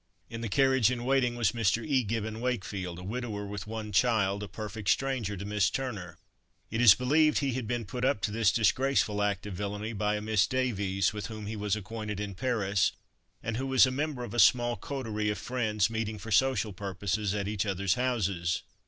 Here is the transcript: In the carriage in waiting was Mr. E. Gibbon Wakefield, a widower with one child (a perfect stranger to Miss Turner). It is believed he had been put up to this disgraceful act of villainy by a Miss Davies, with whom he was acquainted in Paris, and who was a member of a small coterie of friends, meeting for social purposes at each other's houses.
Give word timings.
In 0.31 0.41
the 0.41 0.49
carriage 0.49 0.89
in 0.89 1.05
waiting 1.05 1.35
was 1.35 1.51
Mr. 1.51 1.85
E. 1.85 2.01
Gibbon 2.01 2.41
Wakefield, 2.41 2.97
a 2.97 3.03
widower 3.03 3.45
with 3.45 3.67
one 3.67 3.91
child 3.91 4.41
(a 4.41 4.47
perfect 4.47 4.89
stranger 4.89 5.37
to 5.37 5.45
Miss 5.45 5.69
Turner). 5.69 6.17
It 6.71 6.81
is 6.81 6.95
believed 6.95 7.37
he 7.37 7.53
had 7.53 7.67
been 7.67 7.85
put 7.85 8.03
up 8.03 8.19
to 8.21 8.31
this 8.31 8.51
disgraceful 8.51 9.21
act 9.21 9.45
of 9.45 9.53
villainy 9.53 9.93
by 9.93 10.15
a 10.15 10.21
Miss 10.21 10.47
Davies, 10.47 11.13
with 11.13 11.27
whom 11.27 11.45
he 11.45 11.55
was 11.55 11.75
acquainted 11.75 12.19
in 12.19 12.33
Paris, 12.33 12.93
and 13.43 13.57
who 13.57 13.67
was 13.67 13.85
a 13.85 13.91
member 13.91 14.23
of 14.23 14.33
a 14.33 14.39
small 14.39 14.75
coterie 14.75 15.29
of 15.29 15.37
friends, 15.37 15.87
meeting 15.87 16.17
for 16.17 16.31
social 16.31 16.73
purposes 16.73 17.35
at 17.35 17.47
each 17.47 17.67
other's 17.67 17.93
houses. 17.93 18.63